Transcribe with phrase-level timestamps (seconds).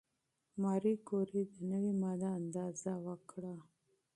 [0.61, 3.55] ماري کوري د نوې ماده اندازه وکړه.